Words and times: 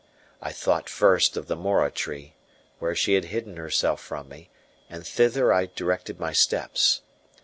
I 0.41 0.51
thought 0.51 0.89
first 0.89 1.37
of 1.37 1.45
the 1.45 1.55
mora 1.55 1.91
tree, 1.91 2.33
where 2.79 2.95
she 2.95 3.13
had 3.13 3.25
hidden 3.25 3.57
herself 3.57 4.01
from 4.01 4.29
me, 4.29 4.49
and 4.89 5.05
thither 5.05 5.53
I 5.53 5.67
directed 5.67 6.19
my 6.19 6.33
steps. 6.33 7.01